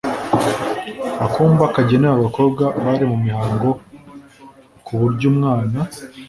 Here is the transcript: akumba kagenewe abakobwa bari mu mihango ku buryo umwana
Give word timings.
akumba 1.25 1.63
kagenewe 1.73 2.13
abakobwa 2.17 2.63
bari 2.83 3.05
mu 3.11 3.17
mihango 3.25 3.69
ku 4.85 4.93
buryo 4.99 5.25
umwana 5.33 5.77